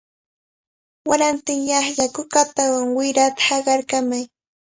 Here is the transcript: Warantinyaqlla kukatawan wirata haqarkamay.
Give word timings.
Warantinyaqlla 1.09 2.05
kukatawan 2.15 2.85
wirata 2.97 3.41
haqarkamay. 3.47 4.23